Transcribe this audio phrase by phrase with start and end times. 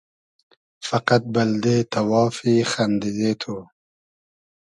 [0.87, 3.55] فئقئد بئلدې تئوافی خئندیدې تو